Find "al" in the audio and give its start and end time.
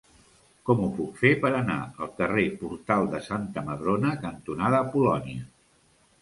2.05-2.09